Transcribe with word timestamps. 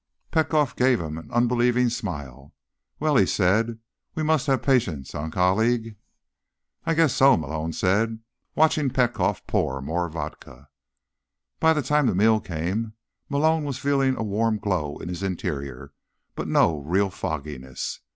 Petkoff 0.31 0.75
gave 0.75 0.99
him 0.99 1.19
an 1.19 1.29
unbelieving 1.31 1.87
smile. 1.91 2.55
"Well," 2.99 3.17
he 3.17 3.27
said. 3.27 3.77
"We 4.15 4.23
must 4.23 4.47
have 4.47 4.63
patience, 4.63 5.13
eh, 5.13 5.29
colleague?" 5.29 5.95
"I 6.87 6.95
guess 6.95 7.13
so," 7.13 7.37
Malone 7.37 7.71
said, 7.71 8.17
watching 8.55 8.89
Petkoff 8.89 9.45
pour 9.45 9.79
more 9.79 10.09
vodka. 10.09 10.69
By 11.59 11.73
the 11.73 11.83
time 11.83 12.07
the 12.07 12.15
meal 12.15 12.39
came, 12.39 12.93
Malone 13.29 13.63
was 13.63 13.77
feeling 13.77 14.15
a 14.17 14.23
warm 14.23 14.57
glow 14.57 14.97
in 14.97 15.07
his 15.07 15.21
interior, 15.21 15.93
but 16.33 16.47
no 16.47 16.79
real 16.79 17.11
fogginess. 17.11 17.99